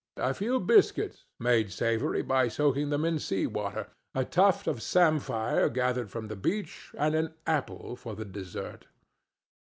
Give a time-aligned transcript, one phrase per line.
[0.17, 3.85] A few biscuits made savory by soaking them in sea water,
[4.15, 8.87] a tuft of samphire gathered from the beach, and an apple for the dessert.